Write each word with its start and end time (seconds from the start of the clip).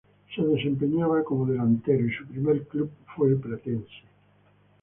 Se 0.35 0.41
desempeñaba 0.41 1.23
como 1.23 1.45
delantero 1.45 2.03
y 2.07 2.11
su 2.11 2.25
primer 2.25 2.65
club 2.65 2.89
fue 3.15 3.35
Platense. 3.39 4.01